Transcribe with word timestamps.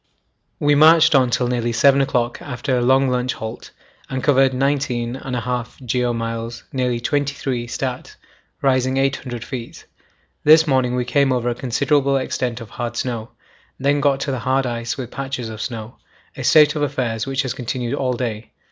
We 0.59 0.73
marched 0.73 1.13
on 1.13 1.29
till 1.29 1.47
nearly 1.47 1.71
7 1.71 2.01
o'clock 2.01 2.41
after 2.41 2.75
a 2.75 2.81
long 2.81 3.07
lunch 3.07 3.33
halt, 3.33 3.69
and 4.09 4.23
covered 4.23 4.51
19 4.51 5.17
1/2 5.17 5.85
geo. 5.85 6.11
miles, 6.11 6.63
nearly 6.73 6.99
23 6.99 7.67
(stat.), 7.67 8.15
rising 8.63 8.97
800 8.97 9.43
feet. 9.43 9.85
This 10.43 10.65
morning 10.65 10.95
we 10.95 11.05
came 11.05 11.31
over 11.31 11.49
a 11.49 11.53
considerable 11.53 12.17
extent 12.17 12.59
of 12.61 12.71
hard 12.71 12.97
snow, 12.97 13.29
then 13.79 14.01
got 14.01 14.21
to 14.21 14.39
hard 14.39 14.65
ice 14.65 14.97
with 14.97 15.11
patches 15.11 15.49
of 15.49 15.61
snow; 15.61 15.97
a 16.35 16.43
state 16.43 16.75
of 16.75 16.81
affairs 16.81 17.27
which 17.27 17.43
has 17.43 17.53
continued 17.53 17.93
all 17.93 18.13
day. 18.13 18.49